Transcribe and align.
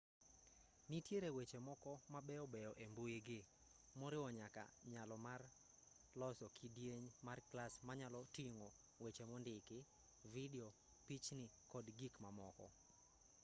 nitiere 0.89 1.29
weche 1.37 1.59
moko 1.67 1.91
ma 2.11 2.19
beyobeyo 2.27 2.71
e 2.85 2.85
mbuigi 2.91 3.39
moriwo 3.99 4.27
nyaka 4.39 4.63
nyalo 4.91 5.15
mar 5.27 5.41
loso 6.19 6.45
kidieny 6.57 7.05
mar 7.27 7.39
klas 7.49 7.73
manyalo 7.87 8.19
ting'o 8.35 8.69
weche 9.03 9.23
mondiki 9.29 9.79
vidio 10.33 10.67
pichni 11.07 11.45
kod 11.71 11.85
gik 11.99 12.13
mamoko 12.23 12.67